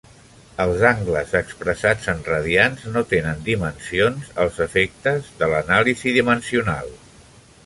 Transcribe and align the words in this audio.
Els 0.63 0.79
angles 0.91 1.35
expressats 1.39 2.09
en 2.15 2.23
radians 2.29 2.87
no 2.97 3.03
tenen 3.13 3.45
dimensions, 3.51 4.33
als 4.45 4.59
efectes 4.69 5.31
de 5.43 5.51
l'anàlisi 5.57 6.17
dimensional. 6.19 6.91